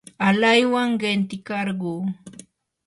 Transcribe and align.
alaywan 0.27 0.91
qintikarquu. 1.01 1.91